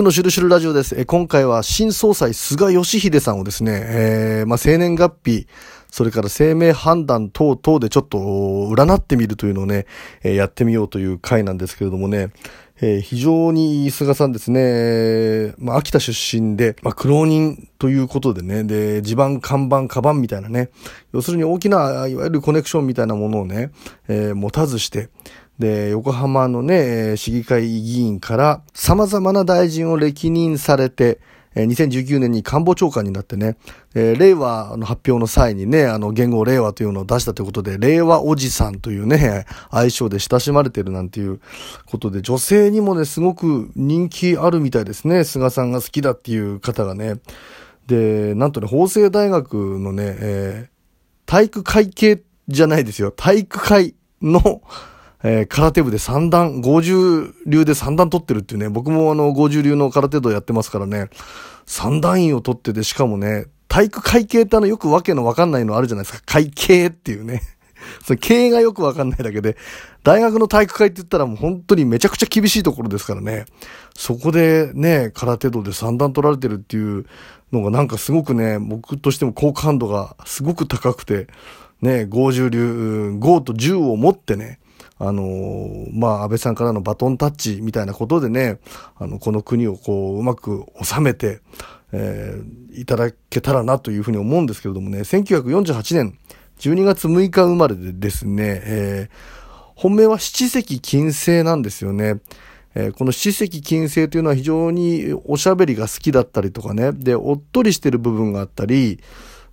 [0.00, 0.98] クのシュルシュルラジオです。
[0.98, 5.46] え今回は新総裁菅義偉さんをですね、えー、まあ、生年月日、
[5.90, 9.84] それから生命判断等々でちょっと占ってみるというのをね、
[10.24, 12.30] え、やってみようという回なんですけれどもね、
[12.80, 20.70] えー、非常に菅さんですね、まあ、秋田出身で、まあ、苦労人ということでね、で、地盤、看板、カバンみたいなね、
[21.12, 23.70] 要するに大きな、いわゆるコネクションみたいなものをね、
[24.08, 25.10] えー、持たずして、
[25.60, 31.20] で、横浜のね、市議会議員から様々な大臣を歴任されて、
[31.54, 33.58] 2019年に官房長官になってね、
[33.94, 41.40] えー、令和の発表の際にね、あの、言語令和というのを出したということで、令和おじさんというね、愛称で親しまれてるなんていう
[41.90, 45.24] ことで、女性にもね、すごく人気あるみたいですね。
[45.24, 47.16] 菅さんが好きだっていう方がね。
[47.86, 53.10] で、なんとね、法政大学のね、えー、体育会系じゃないですよ。
[53.10, 54.62] 体育会の、
[55.22, 61.08] えー、空手部で三段、50流で三段取ってるっていうね、僕もあの、50流の空手道やってますからね、
[61.66, 66.22] 三段員を取ってて、しかもね、体育会系ってあの、よくわけのわかんないのあるじゃないですか。
[66.26, 67.42] 会計っていうね。
[68.04, 69.56] その経がよくわかんないだけで、
[70.02, 73.44] 大学の体育会って言ったらもう本当にめちゃくちゃ厳しいところですからね。
[73.96, 77.06] そこでね、空手道で三段取られてるっていう
[77.52, 81.28] のがなんかすごくね、僕としても好感度がすごく高くて、
[81.80, 84.58] ね、50流、5と10を持ってね、
[84.98, 88.58] あのー、まあ、安倍さんからのバトンタッチみたいなことでね、
[88.96, 91.40] あの、この国をこう、うまく収めて、
[91.92, 96.18] えー、いただけたらなというふうに思うんですけれどもね、1948年
[96.58, 102.20] 12月6日生まれでですね、えー、本命は七石金星なんですよね。
[102.74, 109.00] えー、この七石金星というのは非常におしゃべりが好きだったりとかね、で、おっとりしてる部分があったり、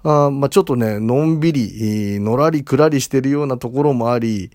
[0.03, 4.52] あまあ、ちょっとね、のんびり、のらりくらりしてるようなところもあり、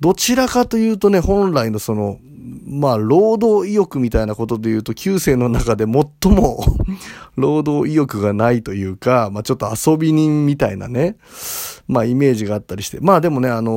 [0.00, 2.18] どちらかというとね、本来のその、
[2.66, 6.64] まあ、労働意欲みたいなことで言うと、旧世の中で最も
[7.36, 11.16] 労働意欲がないというか、まあ、ちょっと遊び人みたいなね、
[11.88, 12.98] まあ、イメージがあったりして。
[13.00, 13.74] まあ、でもね、あのー、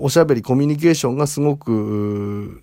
[0.00, 2.62] おしゃべり、コミュニケーションがすごく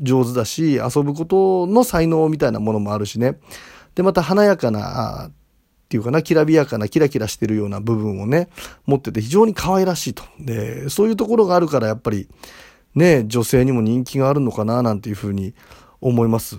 [0.00, 3.38] 上手だし、遊ぶことの才能みたいなものもあるしね。
[3.94, 5.30] で、また華やかな、
[5.88, 8.50] っていうかな、きらびやかな、キラキラしてるような部分をね、
[8.84, 10.22] 持ってて非常に可愛らしいと。
[10.38, 12.28] で、そういうところがあるからやっぱり、
[12.94, 15.54] ね、女性にも人気があるのかな、なんていうふうに
[16.02, 16.58] 思います。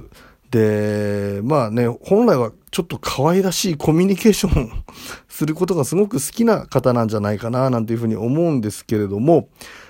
[0.50, 4.72] で、まあね、本来はちょっと可愛らしいコミュニケーション
[5.30, 9.48] することがすごく好きな方なんじゃないかな、なんていうふうに思うんですけれども、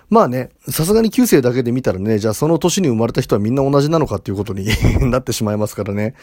[0.09, 4.67] まあね、さすがに旧世だけで見たらね、じゃあその年に生まれた人はみんな同じなのかっていうことに
[5.11, 6.15] なってしまいますからね。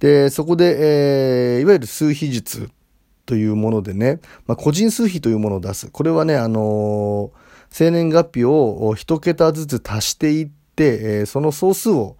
[0.00, 2.70] で、そこで、えー、いわゆる数比術
[3.26, 5.88] というものでね、まあ、個人数比というものを出す。
[5.90, 7.38] これはね、あのー、
[7.70, 12.16] 生年月日を一桁ずつ足していって、えー、その総数を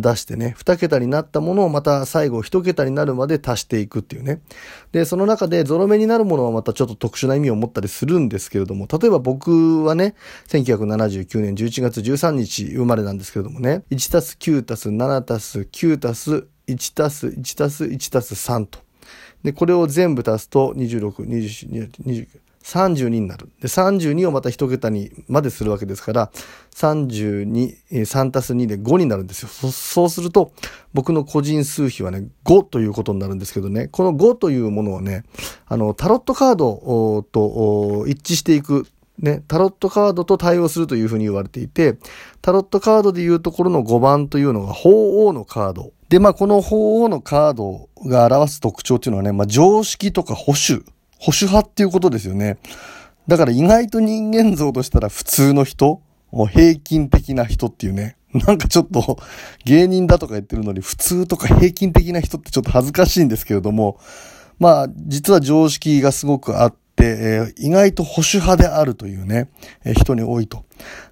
[0.00, 4.40] 出してね、2桁になったものをまた最後1桁になるまで足していくっていうね。
[4.92, 10.14] で、その中でゾロ目になるものはまたちょっと特殊な意味を持ったりするんですけれども、例えば僕はね、
[10.48, 18.80] 1979年11月13日生まれなんですけれどもね、1たす9たす7たす9たす1たす1たす1たす3と。
[19.42, 22.26] で、これを全部足すと26、27、29、
[22.68, 23.48] 32になる。
[23.60, 26.30] で、32をまた一桁にまでするわけですから、
[26.74, 29.48] 32、3たす2で5になるんですよ。
[29.48, 30.52] そそうすると、
[30.92, 35.24] 僕の個人数比はね、5ということになるんですけどね、この5というものをね、
[35.66, 38.86] あの、タロットカードと一致していく
[39.18, 41.96] ね、タロットカードと対応するというふうに言われていて、
[42.42, 45.92] タロットカードでいうところの5番というのが鳳凰のカード。
[46.08, 50.84] で、まあ、この鳳凰のカードが表す特徴っていうのはね、まあ、常識とか保守
[51.18, 52.58] 保守派っていうことですよね。
[53.26, 56.00] だから意外と人間像としたら普通の人、
[56.32, 58.16] 平均的な人っていうね。
[58.32, 59.18] なんかちょっと
[59.64, 63.98] 芸人だとか言ってるのに普通とか平均的な人ってちょっと恥ずかしいんですけれども、
[64.58, 69.50] まあ実は常識がすごくあって、えー、意外と保守派であるというね、
[69.84, 70.64] えー、人に多いと。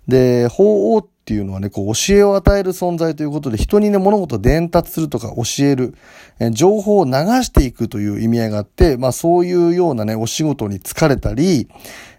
[0.09, 5.95] で、法王っていうのはね、こう教えを与える存在ということで、人にね、物事を伝達するとか教える、
[6.39, 7.13] え情報を流
[7.43, 11.69] していくという意味合いがあって、まあそういうようなね、お仕事に疲れたり、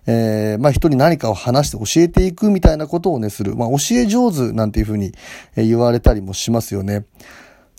[0.07, 3.55] えー、まあ人に何かを話して教えていくみたいなことをね、する。
[3.55, 5.13] まあ教え上手なんていうふうに
[5.55, 7.05] 言われたりもしますよね。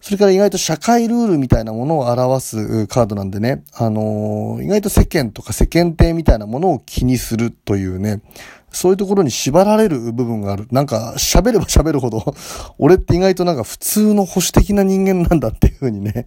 [0.00, 8.22] それから意外と社会ルールみたいなものを表すカードなんでね、あのー、意外と世間とか世間体みたいなものを気にするというね、
[8.70, 10.68] そういうところに縛られる部分がある。
[10.70, 12.34] なんか、喋れば喋るほど、
[12.78, 16.26] 俺って意外となんか普通の保守的な人間なんだっていうふうにね。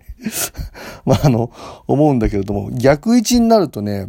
[1.05, 1.51] まあ、あの、
[1.87, 4.07] 思うんだけれども、逆位置になるとね、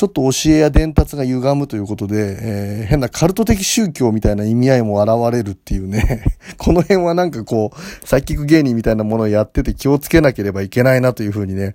[0.00, 6.24] ちょっと教えや伝達が歪むということで、えー、変なカルト的宗教みたいな意味合いも現れるっていうね、
[6.56, 11.74] この辺はなんかこう、サイキック芸人みたいなものをやってて気をつけなければいけないなというふうにね、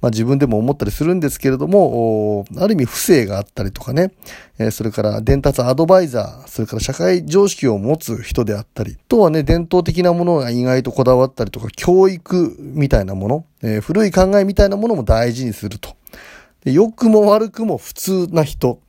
[0.00, 4.12] まあ自分でも思ったりするんですけれども、ある意味不正があったりとかね、
[4.60, 15.96] えー、それから伝達アドバイザー、それから社会常識を持つ人であったり、とはね、伝統的なものが意外とこだわったりとか、教育みたいなもの、えー、古い考えみたいなものも大事にすると。
[16.64, 18.80] で良くも悪くも普通な人。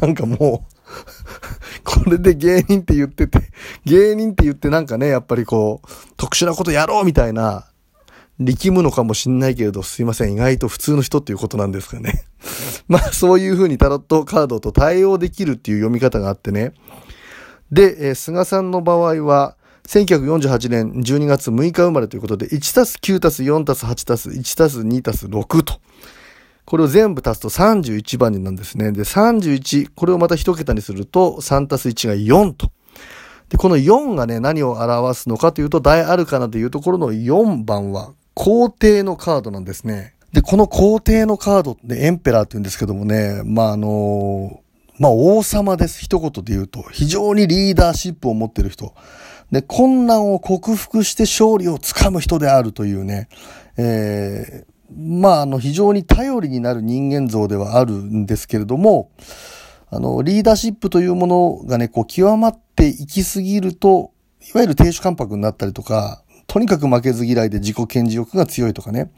[0.00, 0.78] なんかもう
[1.84, 3.40] これで芸人って言ってて、
[3.84, 7.66] 芸人って言ってなんかね、やっぱりこう、特殊なことやろうみたいな、
[8.38, 12.24] 力むのかもしんないけれど、すいません、意外と普通の人っていうことなんですかね。
[12.88, 16.72] まあ、そういうふうにタロットカードと対応できるっていう読み方があってね。
[17.72, 19.56] で、えー、菅さんの場合は、
[19.86, 25.80] 1948年12月6日生まれということで、1たす9たす4たす8たす1たす2たす6と。
[26.68, 28.92] これを全部足すと31番になんですね。
[28.92, 32.70] で、31、これをまた一桁にすると3たす1が4と。
[33.48, 40.12] で、この4がね、何を表すのかというと、大アルカナというところの4番は、皇帝のカードなんですね。
[40.34, 44.60] で、この皇帝のカードってエンペラーって言うんですけどもね、まあ、あの
[44.98, 46.04] まあ、王様です。
[46.04, 46.82] 一言で言うと。
[46.92, 48.92] 非常にリーダーシップを持ってる人。
[49.50, 53.30] で、困難を克服して勝利をつかむ人であるというね、
[53.78, 59.10] えー、まあ、あの、非常に頼りになる人間像ではあるんですけれども、
[59.90, 64.12] あの、リーダーシップというものがね、こう、極まっていきすぎると、
[64.54, 69.10] いわゆる亭主関白になったりとか、とにかく負けず嫌いで自己顕示欲が強いとかね、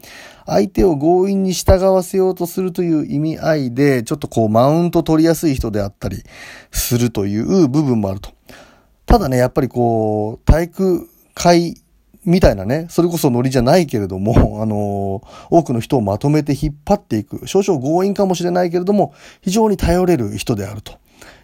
[0.45, 6.23] 相手を強引に従わせようとするという意味合いで、ちょっとこう、マウント取りやすい人であったり
[6.71, 8.31] するという部分もあると。
[9.05, 11.80] ただね、やっぱりこう、体育会
[12.23, 21.01] みたいなね、それこそノリじゃないけれども、 あの、多くの人をまとめて引っ張っていく、少々強引かもしれないけれども、非常に頼れる人であると。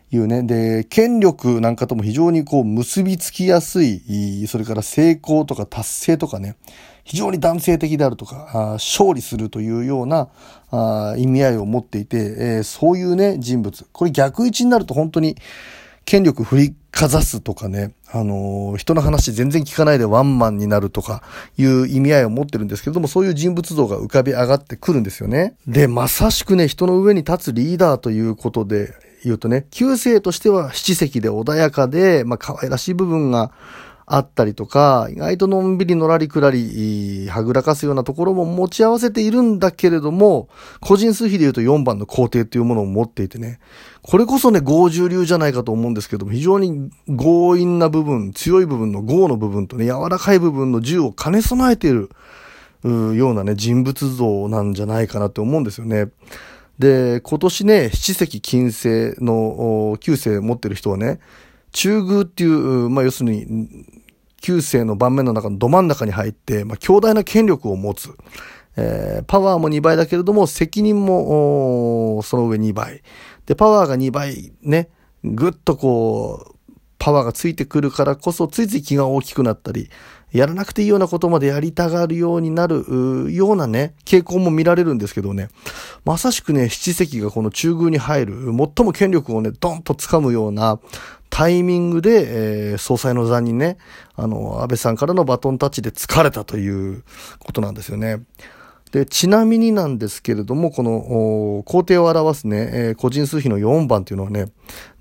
[0.09, 0.43] いうね。
[0.43, 6.55] で、権力なんかとも非常にこう結びつきやすい、それから成功とか達成とかね、
[7.03, 10.29] 非常に男性的であるとか、勝利するというような
[11.17, 13.85] 意味合いを持っていて、えー、そういうね、人物。
[13.91, 15.35] これ逆位置になると本当に
[16.07, 21.21] 権力振りかざすとかね、あのー、人の話全然聞かないでワンマンになるとか
[21.57, 25.57] いう意味合いを持ってるんですけれども、そういう人物像が浮かび上がってくるんですよね。
[25.67, 28.93] で、まさしくね、人の上に立つリーダーということで
[29.25, 33.51] 言うとね、旧世としては七席で穏やかで、まあ可愛らしい部分が
[34.09, 40.47] あったりとか、意外とのんびりのらりくらり、はぐらかすようなところも持ち合わせているんだけれども、
[40.79, 43.59] 個人数比で言うと4番の皇帝というものを持っていてね、
[44.01, 52.09] これこそね、豪重流じゃないかと思うんですけども、非常に強引な部分、強い部分の豪の部分とね、柔らかい部分の銃を兼ね備えている、
[52.85, 56.07] ようなね、人物像なんじゃないかなって思うんですよね。
[56.79, 61.19] で、今年ね、七石金星の旧星持ってる人はね、
[61.71, 63.85] 中宮っていう、まあ要するに、
[64.41, 68.15] 旧世の盤面の中のど真ん中に入って、まあ強大な権力を持つ。
[68.79, 73.01] えー、パワーも2倍だけれども、責任も、その上2倍。
[73.47, 74.89] で、パワーが2倍ね、
[75.23, 79.89] ぐっとこう、パワーがついてくるからこそ、ついつい気が大きくなったり、
[80.31, 85.49] やらなくていいようなことまでやりたがるようになるようなね、傾向も見られるんですけどね、
[86.05, 90.79] まさしくね、七席がこの中宮に入る、最も権力をね、ドンと掴むような
[91.29, 93.77] タイミングで、えー、総裁の座にね、
[94.15, 97.03] あの、安倍さんからのバトンタッチで疲れたという
[97.39, 98.21] ことなんですよね。
[98.91, 104.51] で、ちなみになんですけれども、この、皇帝を表すね、えー、個人数比の4番っていうのはね、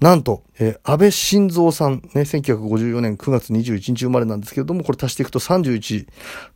[0.01, 6.07] なんと、えー、安倍晋三さん、ね、1954年9月21日生まれなんですけれども、これ足していくと31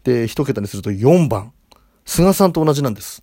[0.04, 1.52] で、一桁にすると4番。
[2.04, 3.22] 菅さんと同じなんです。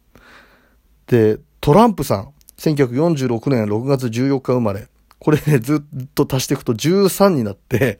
[1.07, 4.87] で、トランプさん、1946年6月14日生まれ。
[5.19, 7.99] これね、ずっと足していくと13になって、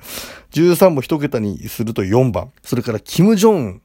[0.52, 2.52] 13も一桁にすると4番。
[2.64, 3.82] それから、キム・ジョン。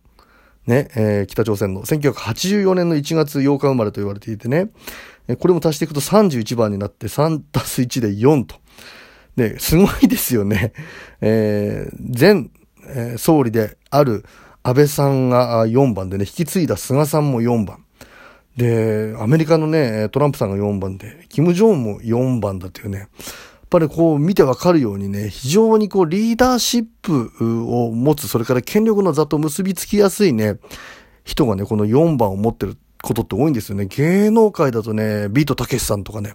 [0.67, 4.71] ね、えー、北朝鮮の1984年の1月8日生まれと言われていてね、
[5.39, 8.57] これも足していくと31番になって3たす1で4と。
[9.37, 10.73] で、すごいですよね。
[11.21, 12.51] えー、前、
[12.89, 14.25] えー、総理である
[14.63, 17.85] 安倍さんが4番でね、引き継いだ菅さんも4番。
[18.57, 23.09] で、アメリカのね、トランプさんが4番で、キム・ジョンも4番だというね、
[23.73, 27.33] ぱりこう見てわかるようにね、非常にこうリーダーシップ
[27.67, 30.59] を持つ、それから権力の座と結びつきやすいね、
[31.25, 33.87] 人がね、この4番を持ってることって多いんですよね。
[33.87, 36.35] 芸能界だとね、ビートたけしさんとかね、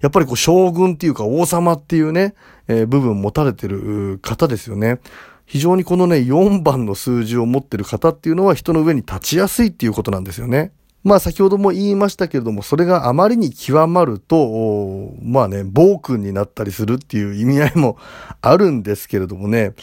[0.00, 2.34] やっぱりこう将軍っていうか王様っていうね、
[2.68, 5.00] えー、部分持たれてる方ですよね。
[5.44, 10.72] 非常にこのね、4番の数字を持ってる方っていうのは人の上に立ちやすいっていうことなんですよね。
[11.04, 17.96] まあ先ほども言いましたけれども、それがあまりに極まると、まあね、暴君になったりするっていう意味合いも
[18.42, 19.74] あるんですけれどもね、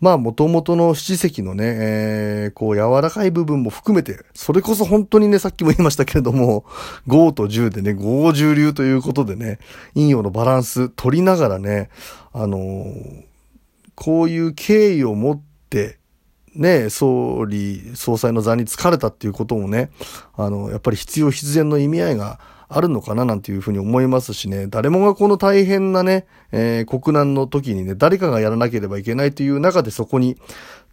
[0.00, 6.64] まあ元々の七石のね、えー、こう柔らかい部分も含めて、それこそ本当にね、さっきも言いましたけれども、
[7.06, 9.60] 5と10でね、5重流ということでね、
[9.94, 11.90] 陰陽のバランス取りながらね、
[12.32, 13.24] あのー、
[13.94, 15.98] こういう経緯を持って、
[16.54, 19.90] ね、総理、総裁の座に疲れたっていうこともね、
[20.36, 30.36] あの、やっぱり必要必然の意味合いがあるのかななんていうふうに思いますしね、誰もがこの大変なね、えー、国難の時にね、誰かがやらなければいけないという中でそこに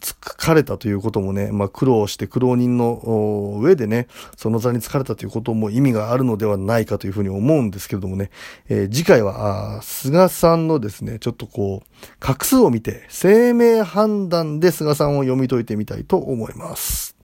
[0.02, 8.32] 疲れたということもね、まあ苦労して苦労人の上でね、その座に疲れたということも意味があるのではないかというふうに思うんですけれどもね、
[8.70, 11.88] えー、次回は、菅さんのですね、ちょっとこう、
[12.20, 17.09] 画数を見て、生命判断で菅さんを読み解いてみたいと思います。